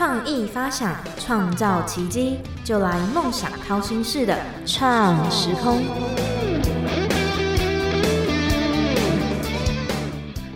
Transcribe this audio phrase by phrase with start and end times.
[0.00, 4.34] 创意发想，创造奇迹，就来梦想掏心式的
[4.64, 5.76] 创时空。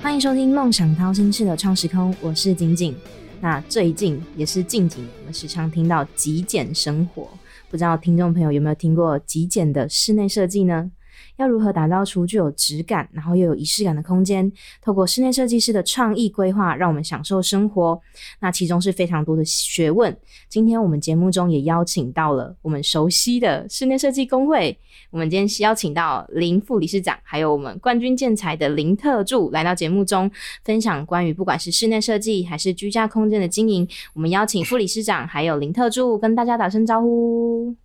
[0.02, 2.96] 欢迎收听《梦想掏心式的创时空》，我是景景。
[3.38, 7.28] 那最近也是近几年，我们时常听到极简生活，
[7.68, 10.90] 不知道听众朋友有没有听过极简的室内设计呢？
[11.36, 14.50] 要如何打造出具有质感，然后又有仪式感的空间？
[14.80, 18.00] 透过室内设计师的创意规划，让我们享受生活。
[18.40, 20.16] 那其中是非常多的学问。
[20.48, 24.78] 今天我们节目中也邀请到了我们熟悉的室内设计工会。
[25.10, 30.30] 我们今天是邀请到林副理事长，还有我们冠军建材的林特助来到节目中，
[30.64, 33.86] 分享关于不管是室内设计还是居家空间的经营。
[34.14, 37.83] 我们邀请副理事长还有林特助跟大家打声招呼。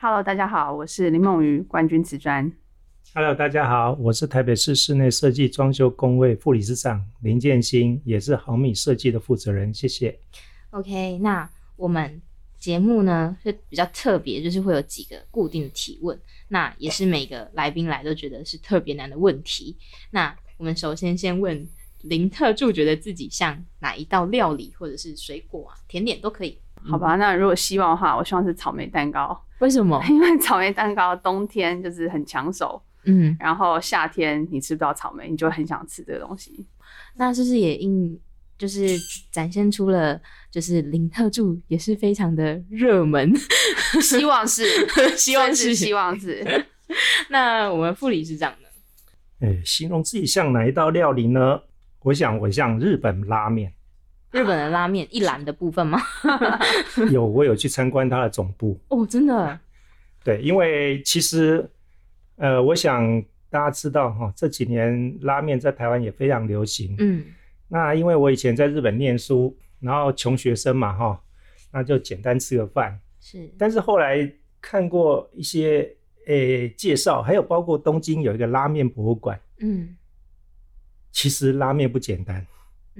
[0.00, 2.52] Hello，大家好，我是林梦瑜，冠军瓷砖。
[3.12, 9.74] Hello，大家好，我是台北市室内设计装修工会副理事长林建新，也是毫米设计的负责人。
[9.74, 10.16] 谢谢。
[10.70, 12.22] OK，那我们
[12.60, 19.76] 节目呢是比较特别，就是会有几个固定的提问，那也是每个来宾来都觉得是特别难的问题。
[20.12, 21.68] 那我们首先先问
[22.02, 26.56] 林特助，觉得自己像哪一道料理，或者是水果啊、甜点都可以。
[26.84, 29.38] 好吧，那如果希望的话，我希望是草莓蛋糕。
[29.58, 30.02] 为什么？
[30.08, 36.66] 因为草莓蛋糕冬天就是很抢手，嗯，然后夏天你吃不到草莓，你就很想吃这个东西。
[37.16, 38.18] 那是不是也应
[38.56, 38.96] 就是
[39.30, 43.32] 展现出了，就是林特助也是非常的热门？
[44.00, 44.64] 希望是，
[45.16, 46.64] 希望是，希望是。
[47.30, 48.68] 那我们副理事长呢？
[49.40, 51.60] 哎，形容自己像哪一道料理呢？
[52.02, 53.72] 我想我像日本拉面。
[54.30, 55.98] 日本的拉面 一栏的部分吗？
[57.10, 58.78] 有，我有去参观它的总部。
[58.88, 59.60] 哦，真的？
[60.24, 61.68] 对，因为其实，
[62.36, 66.94] 呃，我想大家知道哈，这几年拉面在台湾也非常流行。
[66.98, 67.24] 嗯。
[67.68, 71.22] 那因为我以前在日本念书，然后穷学生嘛哈，
[71.72, 72.98] 那就简单吃个饭。
[73.20, 73.50] 是。
[73.58, 74.30] 但是后来
[74.60, 75.90] 看过一些
[76.26, 79.40] 诶介绍，还有包括东京有一个拉面博物馆。
[79.60, 79.96] 嗯。
[81.10, 82.46] 其实拉面不简单。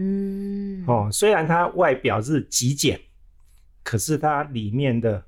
[0.00, 3.00] 嗯，哦，虽然它外表是极简，
[3.82, 5.20] 可是它里面的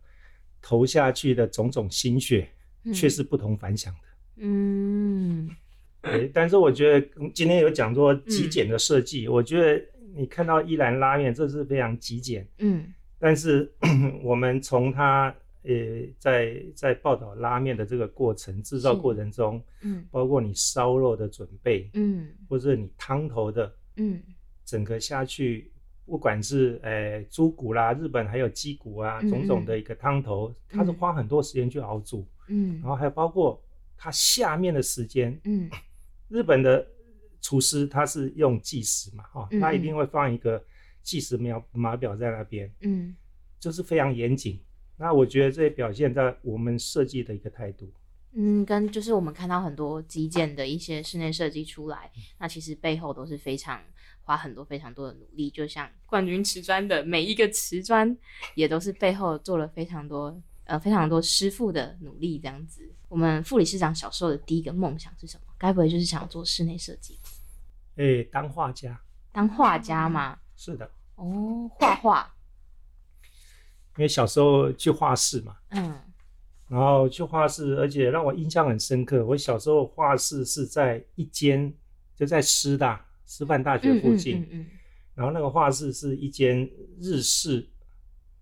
[0.63, 2.49] 投下去的种种心血
[2.95, 4.01] 却是不同凡响的。
[4.37, 5.51] 嗯，
[6.03, 6.31] 对。
[6.33, 12.47] 但是我觉得今天有讲说极简的设计，我觉得你看到一兰拉面，这是非常极简。
[12.59, 12.87] 嗯，
[13.19, 13.71] 但是
[14.23, 15.73] 我们从它呃
[16.17, 24.23] 在在报道拉面的这个过程制造过程中，嗯，包括你烧肉的准备，嗯，或者你汤头的，嗯。
[24.71, 25.73] 整个下去，
[26.07, 33.61] 不管是诶猪骨啦，日本还有鸡骨啊，种种的一个汤头，它是花很多时间去熬煮，嗯，然后还有包括
[33.97, 35.69] 它下面的时间，嗯，
[36.31, 36.87] 日本的
[37.41, 40.63] 厨师他是用计时嘛，哈，他一定会放一个
[41.03, 43.17] 计时秒码表在那边，嗯，
[43.59, 44.61] 就是非常严谨。
[44.97, 47.91] 那我觉得这也表现在我们设计的一个态度。
[48.33, 53.81] 嗯，跟就是我们看到很多极简的一些室内设计出来，那其实背后都是非常
[54.31, 55.51] 花很多非常多的努力。
[55.51, 58.17] 就像冠军瓷砖的每一个瓷砖，
[58.55, 62.89] 也都是背后做了非常多呃非常多师傅的努力这样子。
[63.09, 65.53] 我们副理事长小时候的第一个梦想是什么？
[65.59, 67.19] 该不会就是想要做室内设计？
[67.97, 69.01] 哎，当画家。
[69.33, 70.39] 当画家吗？
[70.55, 70.89] 是的。
[71.17, 72.33] 哦，画画。
[73.97, 75.57] 因为小时候去画室嘛。
[75.71, 76.01] 嗯。
[76.69, 79.27] 然后去画室，而且让我印象很深刻。
[79.27, 81.75] 我小时候画室是在一间，
[82.15, 84.41] 就在师大师范大学附近。
[84.43, 84.67] 嗯嗯。
[85.15, 86.69] 然后那个画室是一间
[86.99, 87.65] 日式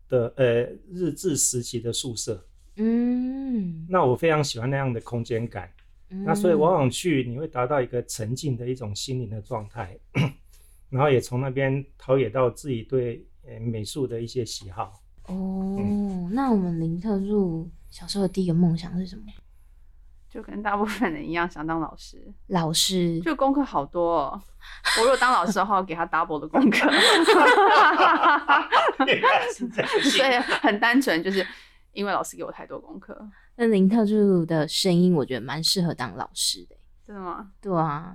[0.09, 2.43] 的呃日治时期的宿舍。
[2.77, 3.87] 嗯。
[3.89, 5.71] 那我非常喜欢那样的空间感。
[6.09, 6.25] 嗯。
[6.25, 9.95] 那所以往往去你会达到一个沉浸的一种心灵的状态，
[10.89, 15.03] 然后也从那边陶冶到自己对呃美术的一些喜好。
[15.27, 15.77] 哦，
[16.33, 17.69] 那我们林特入。
[17.91, 19.23] 小时候的第一个梦想是什么？
[20.39, 22.17] 就跟大部分人一样，想当老师。
[22.47, 24.41] 老师就功课好多，哦。
[24.97, 26.89] 我如果当老师的话，给他 double 的功课。
[30.09, 31.45] 所以很单纯，就是
[31.93, 33.21] 因为老师给我太多功课。
[33.57, 36.77] 那林特助的声音，我觉得蛮适合当老师的。
[37.05, 37.49] 真的吗？
[37.61, 38.15] 对啊，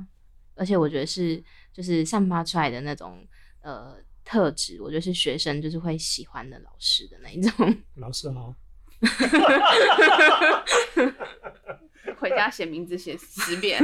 [0.56, 1.44] 而且我觉得是
[1.74, 3.28] 就是散发出来的那种
[3.62, 7.76] 呃特质，我觉得是学生就是会喜欢的老师的那一种。
[7.96, 8.56] 老师好。
[12.24, 13.78] 回家写名字写十遍，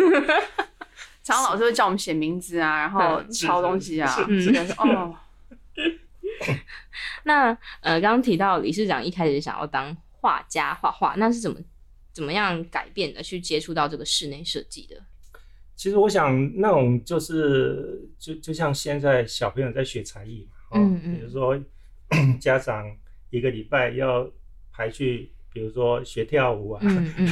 [1.21, 4.09] 常 常老师会叫我们写名字啊，然后抄东西啊。
[4.77, 5.13] 哦。
[7.25, 7.49] 那
[7.81, 11.59] 呃，刚刚提到理事长一开始想要当画家画画，那是怎么
[12.13, 13.21] 怎么样改变的？
[13.21, 14.95] 去接触到这个室内设计的？
[15.75, 21.59] 其实我想，那种就是就就像现在小朋友在学才艺嘛，嗯嗯，比如说
[22.39, 22.85] 家长
[23.29, 24.29] 一个礼拜要
[24.71, 26.81] 排去，比如说学跳舞啊，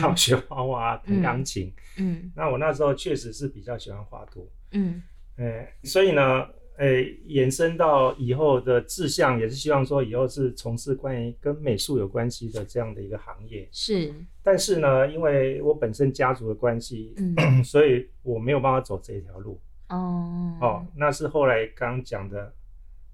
[0.02, 1.74] 要学画画、 啊弹钢琴。
[1.98, 4.50] 嗯，那我那时候确实是比较喜欢画图。
[4.72, 5.02] 嗯，
[5.38, 6.48] 哎，所以呢。
[6.80, 13.68] 诶，延伸到以后的志向也是希望说以后是从事关于跟美术有关系的这样的一个行业。
[13.72, 19.60] 是，但是呢，因为我本身家族的关系，嗯， 所以我没有办法走这条路。
[19.90, 22.54] 哦，哦，那是后来刚讲的，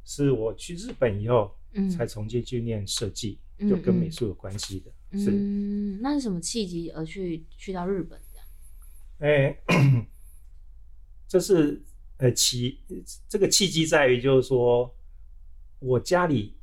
[0.03, 4.91] 是我去日本以后，嗯，才重新去念设计，就跟美术有关系的。
[5.17, 9.27] 是，嗯，那是什么契机而去去到日本的？
[9.27, 9.57] 哎，
[11.27, 11.81] 这是。
[12.17, 12.79] 呃，契
[13.27, 14.95] 这个契机在于，就是说
[15.79, 16.55] 我家里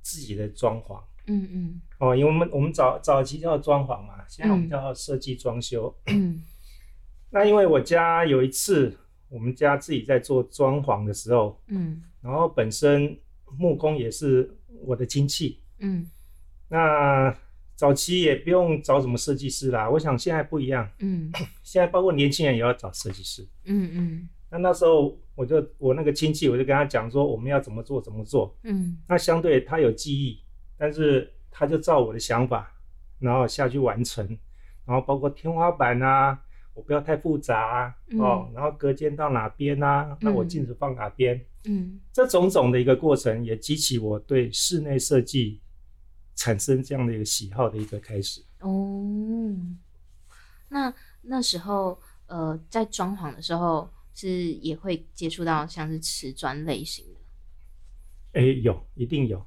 [0.00, 5.94] 自己的装潢，嗯嗯，哦，因为我们我们早早期叫装潢嘛，现在我们叫设计装修。
[6.06, 6.42] 嗯，
[7.28, 8.96] 那因为我家有一次，
[9.28, 13.18] 我们家自己在做装潢的时候，嗯，然后本身
[13.58, 14.56] 木工也是
[14.86, 16.08] 我的亲戚，嗯，
[16.68, 17.34] 那
[17.74, 21.30] 早期也不用找什么设计师啦，我想现在不一样，嗯，
[21.62, 24.28] 现在包括年轻人也要找设计师，嗯嗯。
[24.48, 28.56] 那那时候我就我那个亲戚，我就跟他讲说我们要怎么做怎么做。
[28.62, 30.40] 嗯，那相对他有记忆，
[30.78, 32.72] 但是他就照我的想法，
[33.18, 34.24] 然后下去完成，
[34.86, 36.40] 然后包括天花板啊，
[36.74, 45.60] 我不要太复杂啊哦，然后隔间到哪边啊，那我镜子放哪边，嗯，这种种的一个过程也激起我对室内设计
[46.36, 48.40] 产生这样的一个喜好的一个开始。
[48.60, 49.04] 哦，
[50.68, 53.90] 那那时候呃，在装潢的时候。
[54.18, 59.46] 是也会接触到像是瓷砖类型的，哎，有，一定有。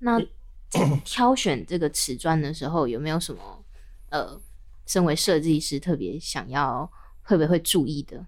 [0.00, 0.20] 那
[1.06, 3.64] 挑选这个瓷砖的时候，有没有什么
[4.10, 4.38] 呃，
[4.84, 6.92] 身为设计师特别想要
[7.22, 8.26] 会不会会注意的？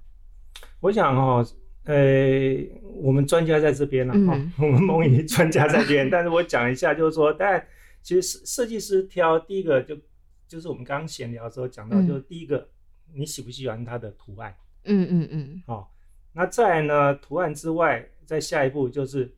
[0.81, 1.47] 我想哦，
[1.85, 2.57] 呃，
[2.95, 4.15] 我们专家在这边呢，
[4.57, 7.63] 我们梦怡专家在这边，但是我讲一下，就是说，但
[8.07, 9.99] 其实设设计师挑第一个就
[10.47, 12.69] 就是我们刚刚闲聊的时候讲到，就是第一个，
[13.13, 14.55] 你喜不喜欢它的图案？
[14.85, 15.93] 嗯嗯嗯，好，
[16.33, 17.13] 那再呢？
[17.17, 19.35] 图案之外，再下一步就是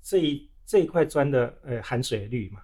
[0.00, 2.62] 这一这一块砖的呃含水率嘛，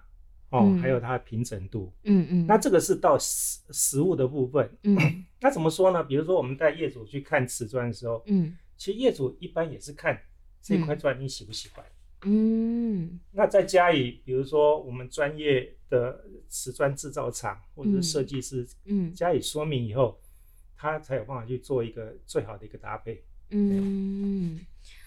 [0.49, 4.97] 哦，还有它的平整度，嗯嗯，那这个是到实实物的部分，嗯，
[5.39, 6.03] 那怎么说呢？
[6.03, 10.19] 比如说我们带业主去看瓷砖的时候，嗯，其实业主一般也是看
[10.59, 11.91] 这块砖你喜不喜欢，嗯，
[13.31, 20.19] 那再加以比如说我们专业的瓷砖制造厂或者设计师，嗯，加以说明以后。
[20.75, 23.23] 他才有办法去做一个最好的一个搭配。
[23.51, 24.59] 嗯，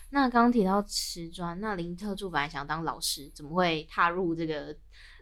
[0.09, 4.75] 那刚刚提到瓷砖，那林特助本来想当老师，怎么会踏入这个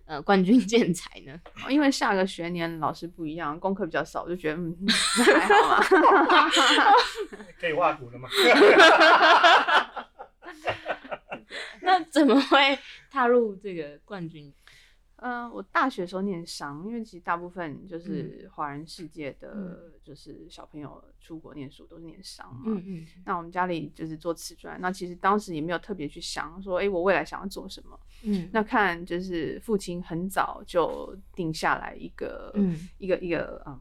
[0.04, 1.40] 呃冠军建材呢？
[1.68, 5.82] 因为下个学年老师不一样，功课比较少，我就觉得嗯 还好嘛。
[7.58, 8.28] 可以画图了吗？
[12.14, 12.78] 那怎么会
[13.10, 14.52] 踏入这个冠军？
[15.16, 22.62] 嗯，我大学时候念商，因为其实大部分就是华人世界的，就是小朋友出国念书都是念商嘛。
[22.66, 23.06] 嗯嗯。
[23.24, 27.98] 那我们家里就是做瓷砖，那其实当时也没有特别去想说，哎，我未来想要做什么。
[28.24, 28.50] 嗯。
[28.52, 33.80] 那看就是父亲很早就定下来一个，嗯，一个一个嗯。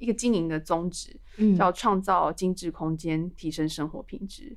[0.00, 1.14] 一个经营的宗旨，
[1.56, 4.56] 叫创造精致空间，提升生活品质。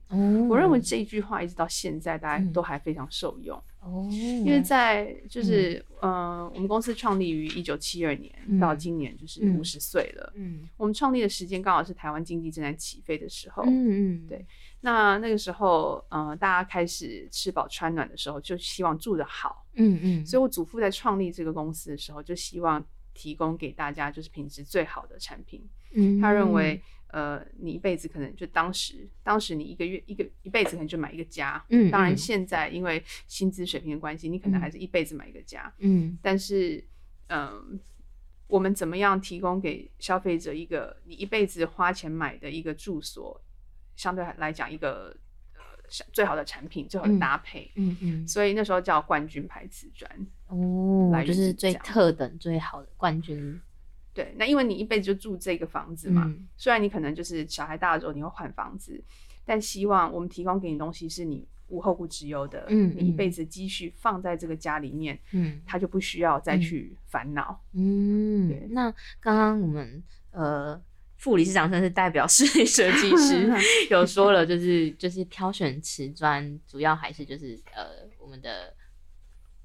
[0.49, 3.61] 我认为这一句话一直到现在，大家都还非常受用。
[3.81, 10.31] 哦，因为在就是呃，我们公司创立于一九七二年，到今年就是五十岁了。
[10.35, 13.63] 嗯，我们创立的时间刚好是台湾经济正在起飞的时候。
[13.63, 14.45] 嗯嗯，对。
[14.79, 19.65] 那那个时候，呃，大家开始吃饱穿暖的时候，就希望住得好。
[19.75, 22.81] 嗯嗯，所以我祖父在创立这个公司的时候，就希望。
[23.13, 25.67] 提供给大家就是品质最好的产品。
[25.93, 31.63] 嗯，他认为，呃，你一辈子可能就当时，当时你一个月一个一辈子可能就买一个家。
[31.69, 35.73] 嗯，当然现在因为薪资水平的关系，你可能还是一辈子买一个家。
[35.79, 36.83] 嗯，但是，
[37.27, 37.79] 嗯，
[38.47, 43.41] 我们怎么样提供给消费者一个你一辈子花钱买的一个住所，
[43.95, 45.15] 相对来讲一个。
[46.11, 50.09] 最好的产品，最好的搭配，嗯嗯，所以那时候叫冠军牌瓷砖
[50.47, 53.59] 哦，就是最特等、最好的冠军。
[54.13, 59.03] 对，那因为你一辈子就住这个房子嘛，虽然你可能就是小孩大了之后你会换房子，
[59.45, 68.67] 但希望我们提供给你东西是你无后顾之忧的，嗯，你一辈子积蓄放在这个家里面，嗯，他就不需要再去烦恼，嗯，对。
[68.69, 70.81] 那刚刚我们呃。
[71.23, 73.49] 副理事长算是代表室内设计师，
[73.89, 78.75] 有说了，就是就是挑选瓷砖，主要还是就是呃，我们的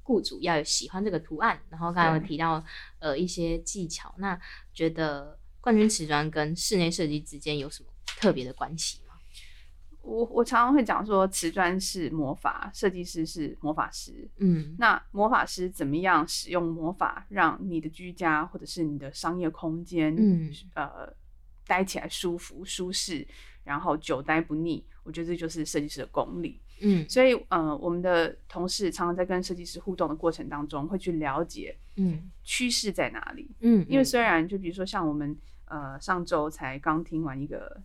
[0.05, 1.61] 雇主要有喜欢这个图案。
[1.69, 2.65] 然后刚刚提到
[3.01, 4.39] 呃一些技巧，那
[4.73, 9.15] 觉得冠军瓷砖跟室内设计之间有什么特别的关系吗？
[10.03, 14.31] 我我常常会讲说，瓷砖是魔法，设计师是魔法师。
[14.39, 21.13] 嗯，那魔法师怎么样使用魔法，让你的居家或者是你的商业空间，嗯，呃，
[21.69, 23.25] 待起来舒服舒适，
[23.63, 24.85] 然后久待不腻。
[25.05, 26.61] 我觉得这就是设计师的功力。
[26.81, 33.49] 嗯，所以呃，我们的同事常常在跟设计师互动的过程当中，会去了解，嗯，趋势在哪里。
[33.61, 37.81] 嗯，因为虽然就比如说像我们呃上周才刚听完一个。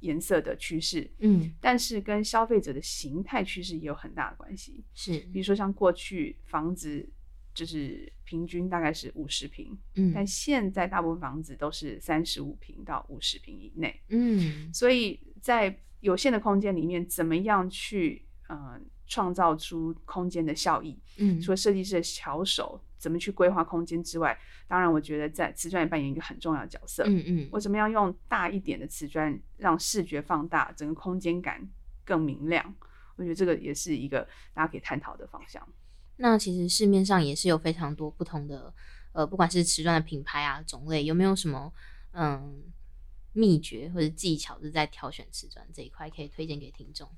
[0.00, 4.84] 颜色的趋势，嗯，但是跟消费者的形态趋势也有很大的关系。
[4.92, 7.08] 是，比如说像过去房子
[7.54, 20.98] 就是平均大概是五十平，嗯，但现在大部分房子都是三十五平到五十平以内，嗯，所以在有限的空间里面，怎么样去呃创造出空间的效益？
[21.18, 22.80] 嗯，除了设计师的巧手。
[22.96, 24.34] 怎么去规划空间之外，
[24.66, 27.04] 当然我觉得在瓷砖也扮演一个很重要的角色。
[27.06, 31.68] 嗯嗯，我怎么样用大一点的瓷砖让视觉放大，整个空间感
[32.02, 32.74] 更明亮？
[33.16, 35.62] 我觉得这个也是一个大家可以探讨的方向。
[36.16, 38.72] 那其实市面上也是有非常多不同的，
[39.12, 41.72] 呃，不管是瓷砖的品牌啊种类，有没有什么
[42.12, 42.62] 嗯
[43.32, 47.08] 秘诀或者技巧是在挑选瓷砖这一块可以推荐给听众？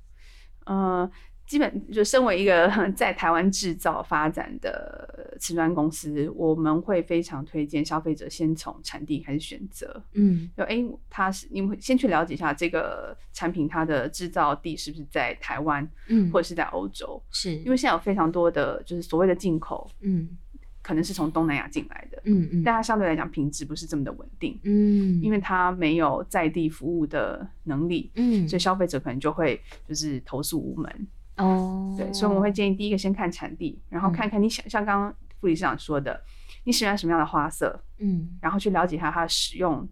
[0.65, 1.11] 呃。
[1.47, 10.03] 基本就身为一个在台湾制造发展的瓷砖公司，我们会非常推荐消费者先从产地开始选择。
[10.15, 17.23] 嗯，就哎，他是你们先去了解一下这个产品它的制造地是不是在台湾，嗯，或者是在欧洲？
[17.31, 17.55] 是。
[17.59, 20.29] 因为现在有非常多的就是所谓的进口，嗯，
[20.83, 31.07] 可能是从东南亚进来的，嗯嗯，但它相对来讲品质不是这么的稳定，嗯，因为它没有在地服务的能力，嗯，所以消费者可能就会就是投诉无门。
[31.37, 36.23] 哦，对，所以我们会建议第一个先看产地，然后看看你想像刚刚副理事长说的，
[36.64, 39.87] 你喜欢什么样的花色，嗯，然后去了解一下它的使用，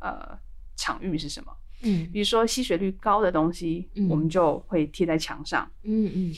[0.00, 0.38] 呃，
[0.76, 1.52] 场域是什么，
[1.82, 6.34] 嗯，比如说吸水率高的东西，我们就会贴在墙上，嗯嗯，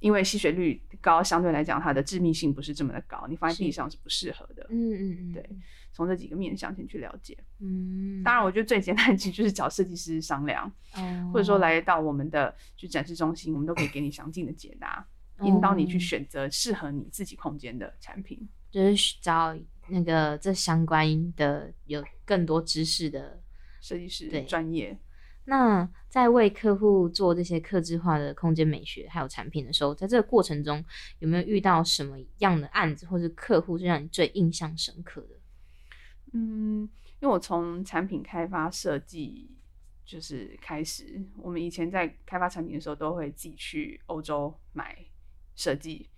[0.00, 5.50] 因为吸水率高相对来讲它的致密性不是这么的高，你放在地上是不适合的，嗯嗯嗯，对。
[5.92, 15.06] 从这几个面向先去了解，嗯，当然，我觉得最简单其实就是找设计师商量，哦，或者说来到我们的去展示中心，我们都可以给你详尽的解答，
[15.40, 19.56] 引导你去选择适合你自己空间的产品，就是找
[19.88, 23.40] 那个这相关的有更多知识的
[23.80, 24.98] 设计师，对，专业。
[25.46, 30.84] 那在为客户做这些客制化的空间美学还有产品的时候，在这个过程中
[31.20, 35.36] 有没有遇到什么样的案子或者客户是让你最印象深刻的？
[36.32, 36.80] 嗯，
[37.20, 39.48] 因为我从产品开发设计
[40.04, 44.98] 就是开始，我们以前在开发产品的时候，都会自己去欧洲买
[45.54, 46.08] 设计，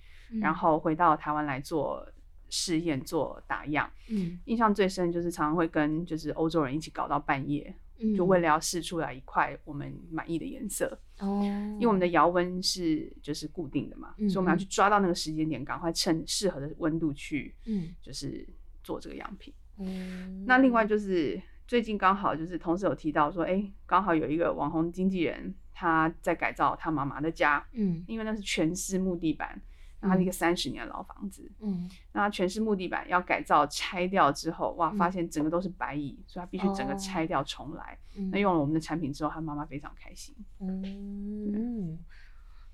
[0.41, 2.07] 然后回到台湾来做
[2.51, 3.91] 试验、做打样。
[4.09, 7.75] 嗯，印象最深就是常常会跟就是欧洲人一起搞到半夜，
[8.17, 10.99] 就为了要试出来一块我们满意的颜色。
[11.19, 11.43] 哦，
[11.75, 18.49] 因为我们的窑温是就是固定的嘛，所以我们要去抓到那个时间点，赶快趁适合的温度去，嗯，就是
[18.85, 19.53] 做这个样品。
[19.79, 29.61] 嗯，那另外就是最近刚好就是同事有提到说，哎，刚好有一个网红经纪人他在改造他妈妈的家，嗯，因为那是全是木地板，
[30.01, 37.99] 那是一个三十年的老房子，嗯，那全是木地板要改造拆掉之后，哇，发现整个都是白蚁，所以他必须整个拆掉重来。
[38.31, 40.35] 那用了我们的产品之后，他妈妈非常开心。
[40.61, 41.99] 嗯，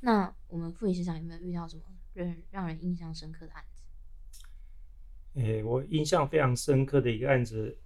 [0.00, 3.64] 那我们副理事长有没有遇到什么让让人印象深刻的案
[4.30, 4.42] 子？
[5.34, 7.76] 诶，我印象非常深刻的一个案子，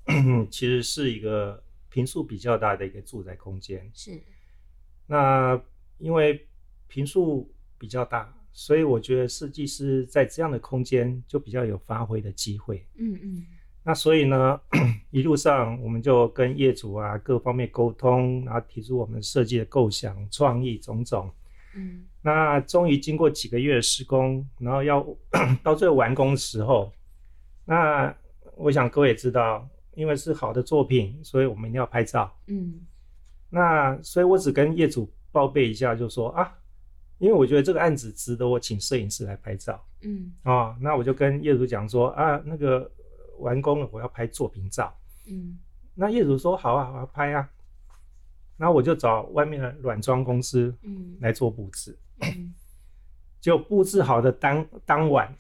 [0.51, 3.91] 其实是一个平数比较大的一个住宅空间。
[3.95, 4.21] 是。
[5.07, 5.59] 那
[5.97, 6.47] 因为
[6.87, 12.85] 平数比较大，所以我觉得设计师在这样的空间就比较有发挥的机会。
[12.97, 13.47] 嗯嗯。
[13.85, 14.61] 那所以呢，
[15.11, 21.31] 一路上我们就跟业主啊各方面沟通，然后提出我们设计的构想、创意种种。
[21.75, 22.05] 嗯。
[22.21, 25.07] 那终于经过几个月的施工，然后要
[25.63, 26.93] 到最后完工的时候。
[27.65, 28.15] 那
[28.57, 32.37] 我想各位也知道，因为是好的作品，所以我们一定要拍照。
[32.49, 32.81] 嗯，
[33.49, 36.53] 那所以我只跟业主报备一下，就说啊，
[37.19, 39.85] 因为我觉得这个案子值得我请摄影师来拍照。
[40.03, 42.91] 嗯，啊，那我就跟业主讲说啊，那个
[43.39, 44.97] 完工了，我要拍作品照。
[45.27, 45.59] 嗯，
[45.95, 47.49] 那业主说好啊，好啊，拍啊。
[48.57, 51.97] 然后我就找外面的软装公司，嗯，来做布置。
[52.21, 52.55] 嗯，
[53.41, 55.33] 就布置好的当当晚，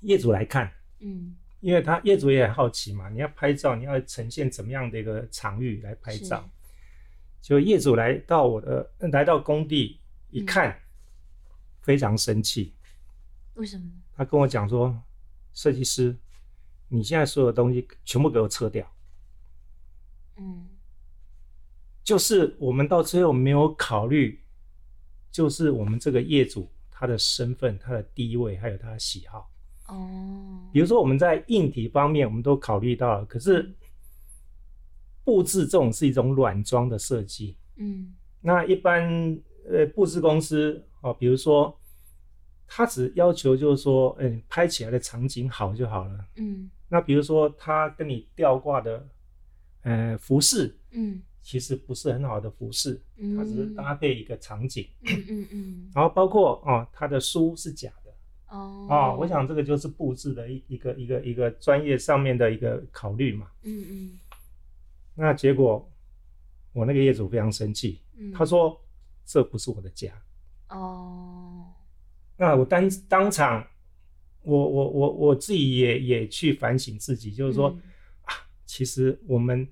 [0.00, 0.70] 业主来看。
[1.00, 6.42] 嗯，因为他业主也很好奇嘛，你要拍照，你要呈现怎么样的一个场域来拍照？
[7.40, 10.78] 就业主来到我的来到工地一看，
[11.80, 12.74] 非常生气。
[13.54, 13.84] 为什么？
[14.14, 14.96] 他跟我讲说，
[15.52, 16.16] 设计师，
[16.88, 18.86] 你现在所有东西全部给我撤掉。
[20.36, 20.68] 嗯，
[22.04, 24.40] 就是我们到最后没有考虑，
[25.30, 29.50] 就是我们这个业主他的身份、他的地位，还有他的喜好。
[29.86, 33.74] 哦，比如说我们在硬体方面，我们都考虑到了，可是
[35.24, 37.56] 布置这种是一种软装的设计。
[37.76, 39.38] 嗯，那一般
[39.70, 41.78] 呃布置公司哦，比如说
[42.66, 46.24] 他只要求就是说，嗯，拍起来的场景好就好了。
[46.36, 49.06] 嗯，那比如说他跟你吊挂的
[49.82, 53.00] 呃服饰，嗯，其实不是很好的服饰，
[53.36, 54.86] 它只是搭配一个场景。
[55.02, 55.90] 嗯嗯嗯。
[55.94, 58.12] 然后包括哦，他的书是假的。
[58.48, 58.86] 哦。
[58.90, 63.46] 啊，我想这个就是布置的一一个一个一个专业上面的一个考虑嘛。
[63.62, 64.18] 嗯嗯。
[65.14, 65.88] 那结果。
[66.74, 68.00] 我那个业主非常生气，
[68.32, 68.78] 他说
[69.28, 70.10] ：“这不是我的家。”
[70.70, 71.66] 哦，
[72.36, 73.66] 那我当当场，
[74.42, 77.68] 我我我我自己也也去反省自己，就是说
[78.22, 78.32] 啊，
[78.64, 79.68] 其实我们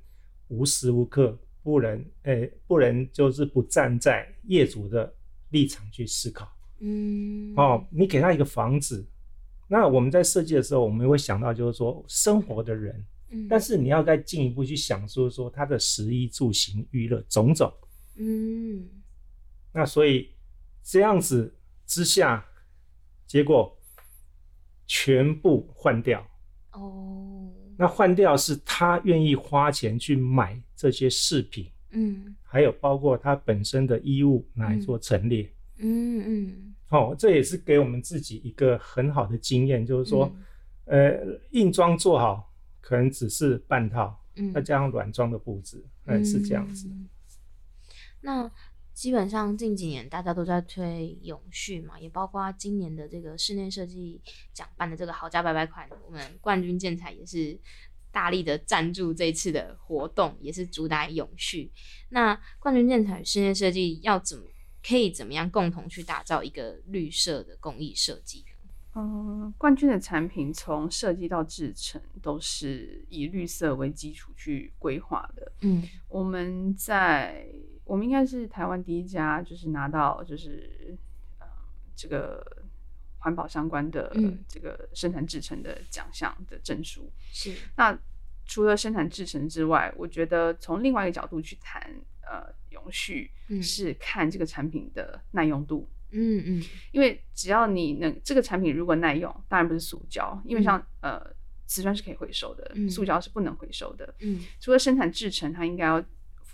[0.49, 5.13] 无时无刻不能，诶，不能就是不站在业主的
[5.51, 6.47] 立场去思考。
[6.81, 9.07] 嗯，哦，你给他一个房子，
[9.69, 13.05] 那我们在设计的时候，我们会想到就是说生活的人。
[13.51, 17.71] 但是你要再进一步去想说说他的食衣住行娱乐种种，
[18.19, 18.89] 嗯，
[19.77, 20.31] 那所以
[20.83, 21.55] 这样子
[21.87, 22.43] 之下，
[23.27, 23.79] 结果
[24.87, 26.27] 全部换掉
[26.73, 27.53] 哦。
[27.77, 36.75] 那换掉是他愿意花钱去买这些饰品，嗯，还有包括他本身的衣物来做陈列，嗯嗯。
[36.89, 40.35] 哦，这也是给我们自己一个很好的经验，就是说，
[40.87, 41.19] 呃，
[41.51, 42.51] 硬装做好。
[42.81, 46.89] 可能只是半套，嗯，再加上软装的布置，嗯，是这样子。
[48.21, 48.49] 那
[48.97, 54.19] 基本上近几年大家都在推永续嘛，也包括今年的这个室内设计
[54.55, 57.61] 奖办的这个好家百百款，我们冠军建材也是
[58.11, 61.71] 大力的赞助这次的活动，也是主打永续。
[62.09, 64.45] 那冠军建材室内设计要怎么
[64.83, 68.47] 可以怎么样共同去打造一个绿色的工艺设计？
[68.95, 75.53] 嗯，冠军的产品从设计到制成都是以绿色为基础去规划的。
[75.61, 77.47] 嗯，我们在
[77.87, 80.95] 我们应该是台湾第一家，就是拿到就是
[81.41, 81.47] 嗯
[81.95, 82.45] 这个
[83.19, 84.15] 环保相关的
[84.47, 87.11] 这个生产制成的奖项的证书。
[87.33, 87.55] 是。
[87.77, 87.99] 那
[88.45, 91.83] 除了生产制成之外，我觉得从另外一个角度去谈
[92.23, 93.31] 呃永续，
[93.63, 95.89] 是看这个产品的耐用度。
[96.11, 101.21] 嗯嗯，因为只要你能这个产品如果耐用，当然不是塑胶，因为像呃
[101.67, 104.15] 瓷砖是可以回收的，塑胶是不能回收的。
[104.21, 106.03] 嗯，除了生产制成，它应该要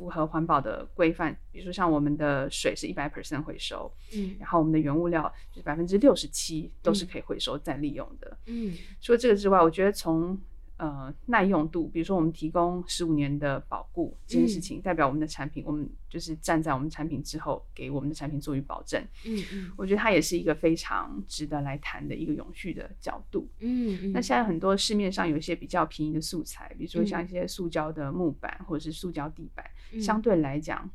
[0.03, 8.37] 符合环保的规范，比如说像我们的水是一百 percent 回收，嗯，然后我们的原物料就是百分之六十七都是可以回收再利用的。
[8.47, 10.37] 嗯，除了这个之外，我觉得从
[10.83, 19.01] 呃，耐用度，比如说我们提供十五年的保固这件事情，代表我们的产品，我们就是站在我们产品之后，给我们的产品做予保证。
[19.25, 23.49] 嗯嗯，我觉得它也是一个非常值得来谈的一个永续的角度。
[23.61, 29.65] 嗯嗯，那现在很多市面上有一些比较便宜的素材，比如说像一些塑胶的木板或者是塑胶地板，
[30.01, 30.91] 相对来讲。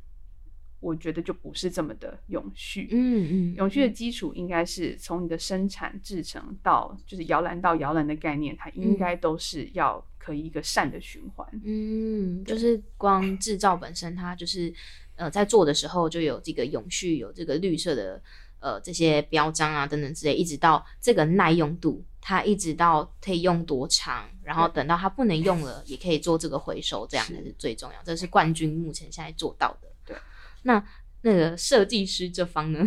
[0.80, 2.88] 我觉得就不是这么的永续。
[2.92, 11.48] 嗯嗯，永续的基础应该是从你的生产制成到就是摇篮到摇篮的概念，它应该都是要可以一个善的循环。
[11.63, 14.72] 嗯，就是光制造本身，它就是
[15.16, 18.22] 呃在做的时候就有这个永续，有这个绿色的
[18.60, 27.98] 呃这些标章啊等等之类，一直到这个耐用度，它一直到可以用多长，然后等到它不能用了也可以做这个回收，这样才是最重要。
[28.04, 29.88] 这是冠军目前现在做到的。
[30.67, 30.86] 那
[31.21, 32.80] 那个设计师这方呢？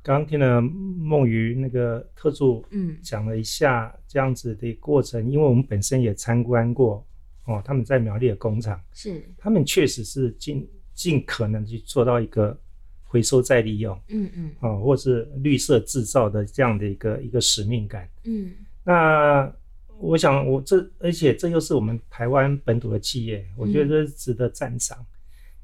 [0.00, 2.96] 刚刚听了梦鱼那个特助嗯。
[3.02, 7.04] 讲了一下这样子的过程，因为我们本身也参观过
[7.46, 12.56] 哦，他们在苗栗的工厂是，他们确实是尽尽可能去做到一个
[13.02, 18.52] 回收再利用，嗯嗯，哦，或是绿色制造的这样的一个一个使命感，嗯，
[18.84, 19.52] 那
[19.98, 25.04] 我想我这而且这又是我们台湾本土的企业，我觉得这值得赞赏。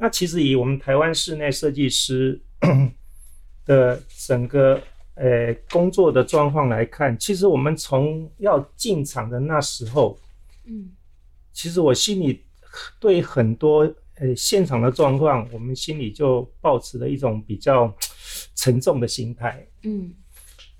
[0.02, 2.40] 那其实以我们台湾室内设计师
[3.66, 4.80] 的整个
[5.14, 10.18] 呃工作的状况来看，其实我们从要进场的那时候，
[10.64, 10.90] 嗯，
[11.52, 12.42] 其实我心里
[12.98, 13.80] 对很多
[14.14, 17.94] 呃现场的状况，我们心里就保持了一种比较
[18.54, 20.14] 沉重的心态，嗯，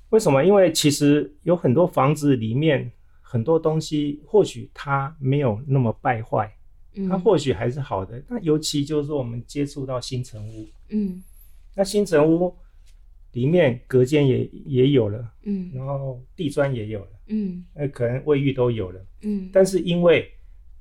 [0.09, 0.43] 为什么？
[0.43, 6.51] 因为其实有很多房子里面很多东西，或许它没有那么败坏。
[7.09, 11.23] 它或许还是好的，那尤其就是说我们接触到新城屋，嗯，
[11.75, 12.55] 那新城屋
[13.33, 20.29] 里面隔间也也有了，嗯，然后地砖也有了，嗯，那可能卫浴都有了，嗯，但是因为，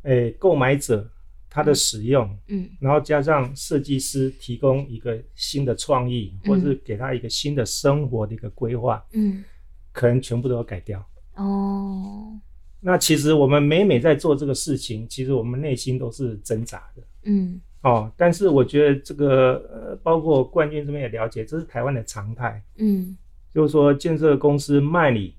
[0.04, 1.08] 诶，购买者
[1.48, 9.43] 他的使用，嗯，然后加上设计师提供一个新的创意，或是给他一个新的生活的一个规划，嗯，
[9.91, 11.04] 可能全部都要改掉。
[11.36, 12.39] 哦，
[12.80, 23.18] 那其实我们每每在做这个事情，其实我们内心都是挣扎的，嗯，哦，但是我觉得这个呃，包括冠军这边也了解，这是台湾的常态，嗯，
[23.54, 25.36] 就是说建设公司卖你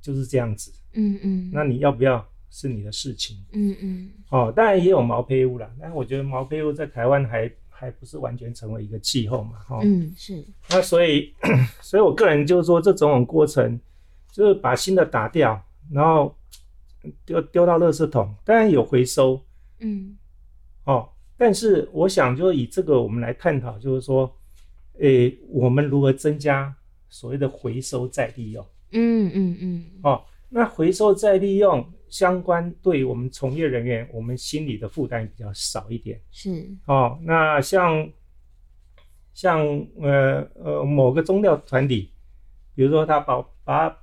[0.00, 2.26] 就是这样子，嗯嗯，那你要不要？
[2.48, 10.10] 是你的事情，嗯嗯，哦，当然也有毛坯屋啦，但我觉得毛坯屋在台湾还还不是完全成为一个气候嘛，哈，嗯。
[10.16, 11.34] 是，那所以，
[11.82, 13.78] 所以我个人就是说，这种种过程，
[14.32, 16.36] 就是把新的打掉，然后
[17.24, 19.40] 丢丢到垃圾桶，当然有回收，
[19.80, 20.16] 嗯，
[20.84, 24.34] 哦，但是我想就以这个我们来探讨，就是说，
[24.98, 26.74] 诶，我们如何增加
[27.08, 31.86] 所谓的回收再利用，嗯嗯嗯，哦，那回收再利用。
[32.08, 36.18] 相关对我们从业人员，我们心里的负担比较少一点。
[36.30, 36.64] 是。
[36.86, 38.08] 哦，那像
[39.34, 39.60] 像
[40.00, 42.12] 呃呃某个宗教团体，
[42.76, 43.94] 比如说他保把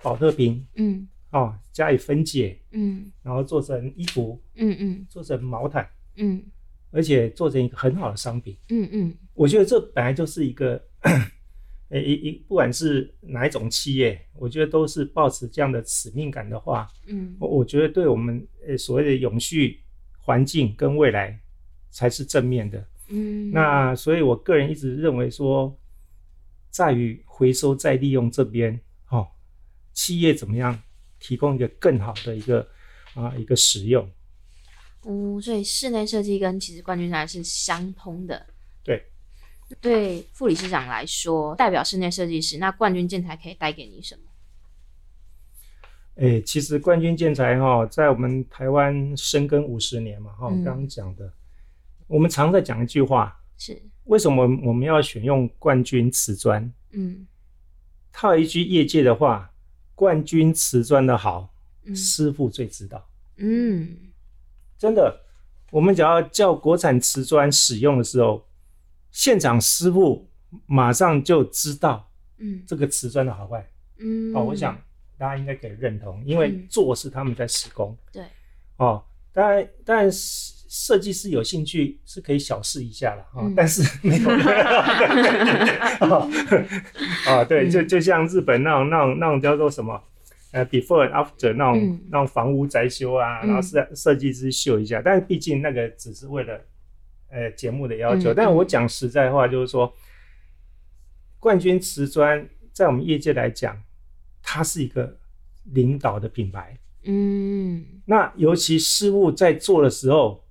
[0.00, 6.42] 保特瓶，嗯，哦加以分解，嗯，然后做成衣服，嗯嗯，做成毛毯，嗯，
[6.90, 10.82] 而且做成一个很好的商品，嗯嗯，我觉得这本来就是一个。
[11.92, 19.78] 诶，一一不管是哪一种企业，我觉得都是保持这样的使命感的话，嗯，我我觉得对我们呃所谓的永续
[20.16, 21.38] 环境跟未来
[21.90, 25.78] 才是正面的，嗯，那所以我个人一直认为说，
[26.70, 29.28] 在于回收再利用这边，哦，
[29.92, 30.80] 企业怎么样
[31.22, 32.68] 提供一个更好的一个
[33.14, 34.10] 啊一个使用，
[35.06, 38.46] 嗯，所以室内设计跟其实冠军赛是相通的，
[38.82, 39.06] 对。
[39.80, 44.22] 对副理事长来说，代表室内设计师，那冠军建材可以带给你什么？
[46.16, 51.32] 哎，其实冠军建材哈，在我们台湾深耕五十年嘛，哈，刚刚讲的，
[52.06, 56.70] 我们常在讲一句话，是为什么我们要选用冠军瓷砖？
[56.90, 57.26] 嗯，
[58.12, 59.50] 套一句业界的话，
[59.94, 61.52] 冠军瓷砖的好，
[61.94, 63.08] 师傅最知道。
[63.36, 63.96] 嗯，
[64.78, 65.20] 真的，
[65.70, 68.46] 我们只要叫国产瓷砖使用的时候。
[69.14, 70.26] 现场师傅
[70.64, 74.74] 马上就知道，嗯，这个瓷砖的好坏，嗯，哦，我想
[75.18, 78.24] 大家应该可以认同，因为做是他们在施工，对，
[78.78, 80.10] 哦，当然，当然
[80.72, 84.30] 设计师有兴趣是可以小试一下了，啊，但是 没有，
[87.28, 90.02] 啊，对，就就像日本那种那种那种叫做什么，
[90.52, 96.58] 呃，before and after 那种那种房屋宅修啊，然后设设计师秀一下，但是毕竟那个只是为了。
[97.34, 99.90] 呃，节目的要求，但我讲实在话，就是说，
[101.40, 103.74] 冠军瓷砖在我们业界来讲，
[104.42, 105.16] 它是一个
[105.72, 106.78] 领导的品牌。
[107.04, 110.41] 嗯，那尤其师傅在做的时候，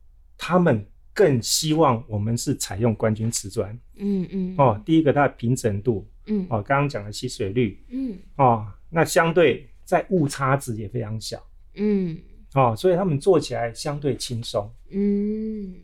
[0.43, 3.79] 他们更希望我们是采用冠军瓷砖。
[3.97, 4.55] 嗯嗯。
[4.57, 11.39] 哦，第一个它的平整度，嗯，哦，刚刚讲的吸水率，嗯，哦，那相对在误差值也非常小。
[11.75, 12.19] 嗯，
[12.55, 14.67] 哦，所以他们做起来相对轻松。
[14.89, 15.75] 嗯。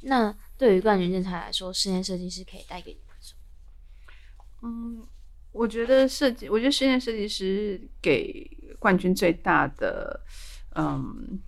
[0.00, 3.34] 那对于冠军建材来说，室内设计师可以带给你们什
[4.60, 4.68] 么？
[4.68, 5.06] 嗯，
[5.52, 10.20] 我觉得设计，我觉得室内设计师给冠军最大的
[10.74, 11.40] 嗯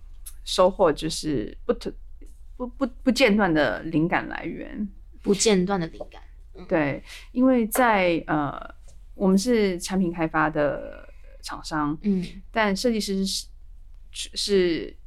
[0.47, 1.71] 收获就是不
[2.55, 4.89] 不不不间断的灵感来源，
[5.21, 6.23] 不间断的灵感。
[6.67, 8.59] 对，因为在呃，
[9.13, 11.07] 我们是产品开发的
[11.43, 13.47] 厂商，嗯，但设计师是
[14.11, 14.97] 是。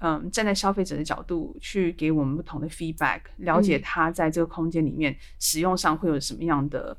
[0.00, 6.96] 嗯，站在消费者的角度去给我们不同的 feedback，了解他在这个空间里面使用上会有什么样的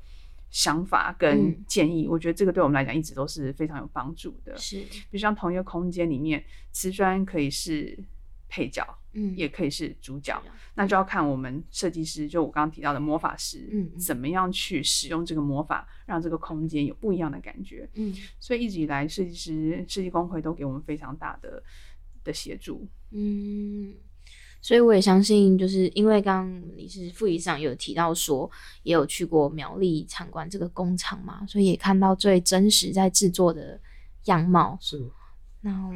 [0.49, 2.07] 想法跟建议。
[2.07, 4.57] 我觉得这个对我们来讲一直都是非常有帮助的。
[4.57, 7.97] 是，比如像同一个空间里面，瓷砖可以是
[8.47, 10.41] 配角，嗯，也可以是主角，
[10.75, 17.89] 那就要看我们设计师，就我刚刚提到的魔法师，嗯，怎么样去使用这个魔法，让这个空间有不一样的感觉。
[17.95, 21.63] 嗯，所以一直以来，设计师设计工会都给我们非常大的。
[22.21, 23.95] 的协助，嗯，
[24.61, 28.49] 所以我也相信，就是因为刚刚你是副理事长有提到说，
[28.83, 33.79] 也有去过苗栗参观这个工厂嘛，所以也看到最真实在制作的
[34.25, 34.77] 样貌。
[34.81, 35.01] 是，
[35.61, 35.89] 那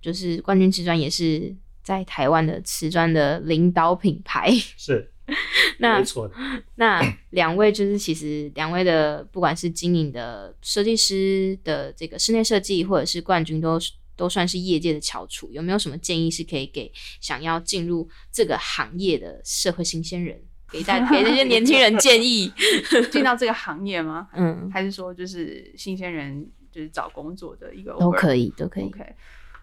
[0.00, 4.50] 就是冠军瓷砖也是在台湾的瓷砖的领导品牌。
[4.76, 5.12] 是，
[5.78, 6.30] 那没错。
[6.76, 13.78] 那两位就是其实两位的，不管是经营的设计师的这个室内设计，或者是冠军都。
[14.16, 20.40] 都算是业界的翘楚，有没有什么建议是可以给想要进入这个行业的社会新鲜人，
[20.72, 22.50] 给大给这些年轻人建议？
[23.12, 24.28] 进到这个行业吗？
[24.32, 28.84] 嗯，还是说就是新鲜人就是找工作的一个都可以，都可以。
[28.84, 29.04] OK，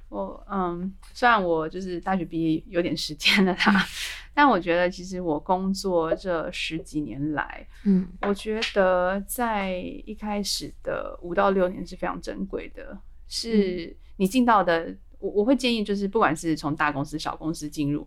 [0.10, 3.86] 我嗯，虽然我就是大学毕业有点时间了啦，
[4.34, 14.95] 但我觉得其实我工作这十几年来，嗯，我觉得在一开始的五到六年是非常珍贵的，是你进到的。
[15.19, 18.06] 我我会建议就是不管是从大公司、小公司进入，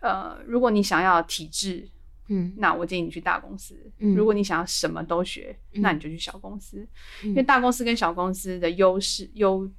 [0.00, 1.88] 呃，如果你想要体制，
[2.28, 6.84] 嗯，那我建议你去大公司；如果你想要什么都学，那你就去小公司，
[7.22, 9.70] 因为大公司跟小公司的优势优。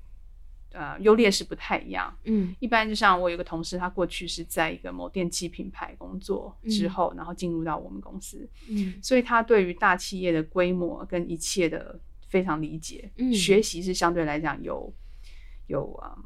[0.74, 2.16] 呃，优劣势不太一样。
[2.26, 8.48] 嗯，一般就像我有个同事，他过去是在一个某电器品牌工作之后，然后进入到我们公司。
[8.70, 13.10] 嗯，所以他对于大企业的规模跟一切的非常理解。
[13.16, 14.94] 嗯，学习是相对来讲有
[15.68, 16.18] 有啊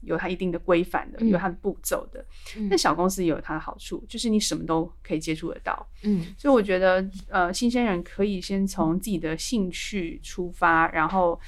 [0.00, 2.24] 有它一定的规范的，有它的步骤的。
[2.70, 5.86] 那小公司也有它的好处，就是你什么都可以接触得到。
[6.02, 11.38] 嗯，所以我觉得呃，新鲜人可以先从自己的兴趣出发，然后。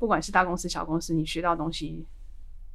[0.00, 2.02] 不管是大公司、小公司，你学到东西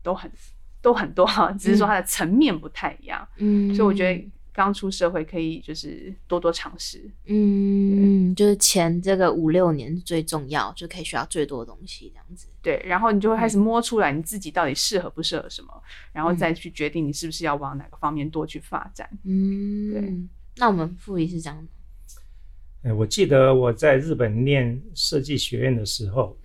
[0.04, 0.32] 都很
[0.80, 3.28] 都很多哈，只是说它的层面不太一样。
[3.38, 7.10] 嗯，所以我觉得刚出社会可以就是多多尝试。
[7.26, 12.48] 嗯，就是前这个五六年最重要，就可以学到最多的东西这样子。
[12.62, 19.10] 对，然后你就会开始摸出来你自己到底适合不适合什么，然后再去决定你是不是要往哪个方面多去发展。
[19.24, 20.13] 嗯，对。
[20.58, 21.67] 那我们副理是这样。
[22.84, 26.38] 哎，我记得我在日本念设计学院的时候。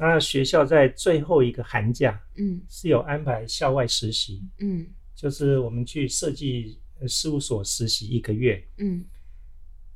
[0.00, 9.04] 那学校在最后一个寒假，嗯，是有安排校外实习，嗯，就是我们去设计事务所实习一个月，嗯，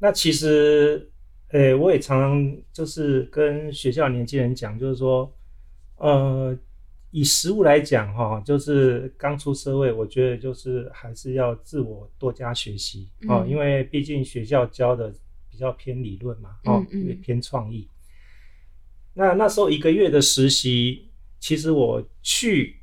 [0.02, 1.08] 那其实，
[1.50, 5.32] 呃，我也常常就是跟学校年轻人讲，就是说，
[5.98, 6.58] 呃，
[7.12, 15.14] 以实务来讲，哈，就是刚出社会，我觉得就是还是要自我多加学习，哦，因为毕竟学校教的
[15.48, 17.86] 比较偏理论嘛，哦，也偏创意。
[19.14, 21.06] 那那时候一个月的实习，
[21.38, 22.74] 其实我去，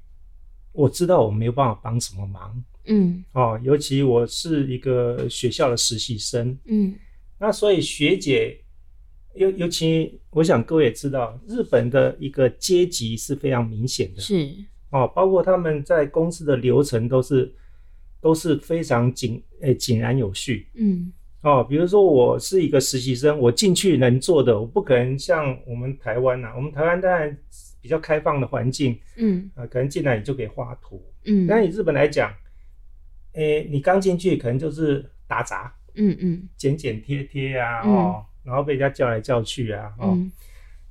[0.71, 6.95] 我知道我没有办法帮什么忙，嗯，哦，尤其我是一个学校的实习生，嗯，
[7.39, 8.59] 那所以学姐，
[9.33, 14.53] 尤尤其我想各位也知道，日本的一个阶级是非常明显的，是，
[14.91, 17.53] 哦，包括他们在公司的流程都是
[18.19, 21.11] 都是非常井诶井然有序，嗯。
[21.41, 27.37] 哦，比如说我是一个实习生，我进去能做的，我不可能像我们台湾呐，我们台湾当然
[27.79, 32.29] 比较开放的环境，嗯，啊，可能进来你就可以画图，嗯，但以日本来讲，
[33.35, 40.17] 诶，你刚进去可能就是打杂，嗯嗯，剪剪贴贴啊，哦，然后被人家叫来叫去啊，哦，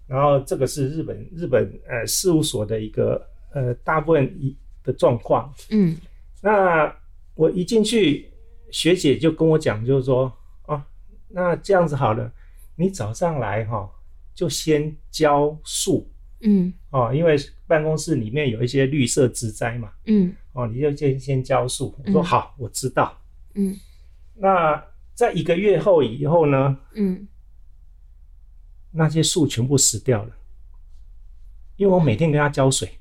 [0.06, 5.96] 然后这个是日本日本呃事务所的一个呃大部分一的状况，嗯，
[6.40, 6.94] 那
[7.34, 8.30] 我一进去，
[8.70, 10.32] 学姐就跟我讲，就是说。
[11.30, 12.32] 那这样子好了，
[12.74, 13.86] 你早上来哈，
[14.34, 21.94] 就先浇树，嗯，哦，因为办公室里面有一些绿色植栽嘛，嗯，哦，你就先先浇树。
[22.06, 23.14] 我说好，我知道，
[23.56, 23.76] 嗯。
[24.36, 24.82] 那
[25.18, 27.26] 在一个月后以后呢，嗯，
[28.92, 30.30] 那些树全部死掉了，
[31.74, 33.00] 因为我每天给它浇水，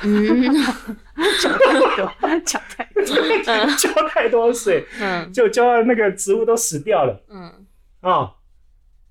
[0.00, 0.50] 嗯，
[1.42, 7.66] 浇太多，浇太多，浇太多水，嗯，就浇到那个植物都死掉了，嗯。
[8.00, 8.36] 啊，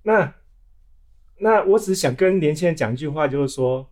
[0.02, 0.34] 那
[1.38, 3.88] 那我只是想跟年轻人讲一句话，就是说，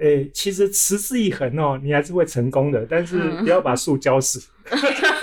[0.00, 4.42] 诶，其实持之以恒哦，你还是会成功的，但是不要把树浇死。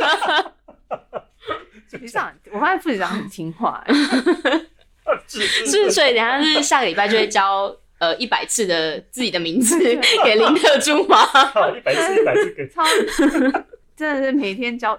[1.97, 3.83] 局长，我发现副局长很听话，
[5.27, 9.77] 是所以等下是下个礼拜就会教呃一百次的自己的名字
[10.23, 11.17] 给林特助吗？
[11.77, 12.83] 一百次，一百次给，超
[13.95, 14.97] 真的是每天教。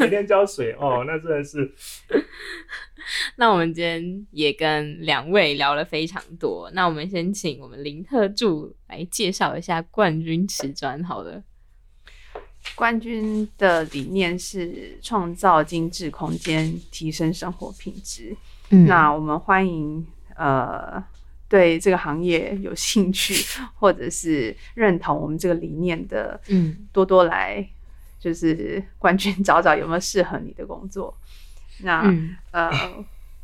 [0.00, 1.70] 每天浇水哦，那真的是。
[3.36, 11.42] 那我们今天也跟两位聊了非常多，那我们先请我们林特助来介绍一下冠军瓷砖，好了。
[12.74, 18.36] 冠军的理念是创造精致空间，提升生活品质。
[18.70, 21.02] 嗯，那我们欢迎呃
[21.48, 23.34] 对这个行业有兴趣
[23.78, 27.68] 或者是认同我们这个理念的，嗯，多多来。
[28.22, 31.12] 就是冠军找找有没有适合你的工作，
[31.80, 32.04] 那
[32.52, 32.70] 呃，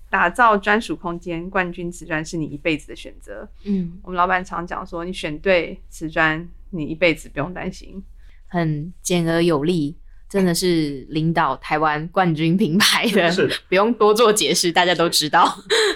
[0.08, 3.48] 打造专属空间，冠军瓷砖是你一辈子的选择。
[3.64, 8.00] 嗯，我们老板常讲说，你选对瓷砖，你一辈子不用担心。
[8.48, 9.96] 很简而有力，
[10.28, 15.46] 真的是领导台湾冠军品牌的，是 不用多做解释，大家都知道。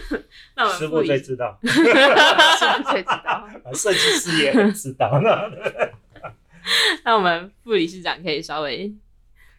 [0.54, 5.30] 那 师傅最知道，师傅最知道，设计师也很知道呢。
[7.04, 8.94] 那我们副理事长可以稍微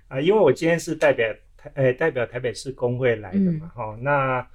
[0.07, 1.27] 啊，因为我今天是代表
[1.57, 4.47] 台呃代表台北市工会来的嘛，哈，那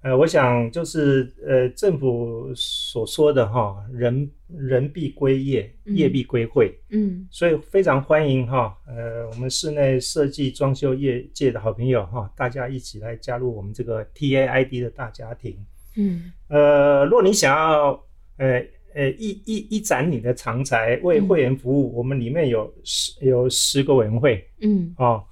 [0.00, 15.56] 呃，我想就是呃，政府所说的哈，人人必归业，业必归会，嗯，所以非常欢迎哈，呃，我们室内设计装修业界的好朋友哈，大家一起来加入我们这个 TAID 的大家庭，
[15.96, 17.90] 嗯，呃，若你想要
[18.36, 25.24] 呃呃一一一展你的长才为会员服务，我们里面有十有十个委员会，嗯，哦。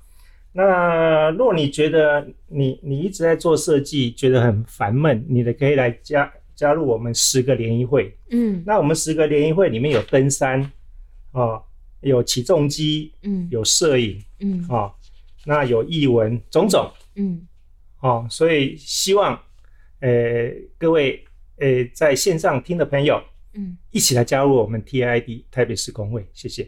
[0.57, 8.17] 那若你觉得你你一直在做设计，觉得很烦闷，你的可以来加加入我们十个联谊会。
[8.31, 10.73] 嗯，那我们十个联谊会里面有登山，
[11.33, 11.63] 哦，
[12.01, 14.91] 有起重机，嗯，有摄影，嗯，哦，
[15.45, 17.47] 那有译文，种种，嗯，
[18.01, 19.39] 哦，所以希望，
[20.01, 21.23] 呃，各位，
[21.59, 26.67] 呃，在线上听的朋友，嗯，一起来加入我们 TID 台北市工会，谢谢，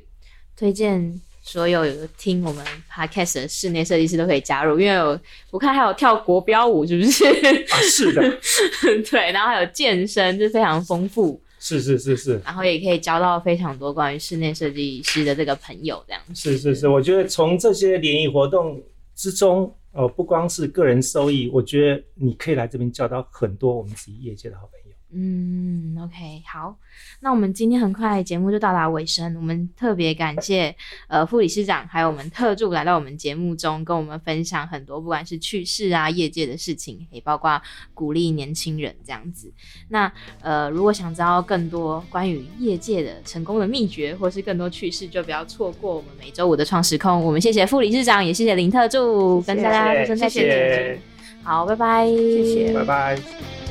[0.54, 1.18] 推荐。
[1.50, 5.18] 所有有听我们 podcast 的室内设计师都可以加入，因为我
[5.50, 7.24] 我看还有跳国标舞，是不是？
[7.24, 8.20] 啊，是的，
[9.10, 11.40] 对，然后还有健身，就非常丰富。
[11.58, 16.22] 是是是是，然后也可以交到非常多关于室内设计师的这个朋友，这样。
[16.34, 18.78] 是是是，我觉得从这些联谊活动
[19.16, 24.87] 之中，呃，不光是个人收益，我觉得你可以来这边交到很多我们自己业界的好朋友。
[25.10, 26.76] 嗯，OK，好，
[27.20, 30.74] 那我们今天很快节目就到达尾声，我们特别感谢
[31.06, 37.60] 呃副理事长还有我们特助来到我们节目中，跟我们分享很多不管是趣事啊、业界的事情，也包括
[37.94, 39.50] 鼓励年轻人这样子。
[39.88, 47.24] 那呃，如果想知道更多关于业界的成功的秘诀，或是更多趣事，就不要错过我们每周五的创时空。
[47.24, 51.00] 我们谢谢副理事长，也谢谢林特助，跟大家说声再见。
[51.42, 53.67] 好，拜拜，谢谢，拜拜。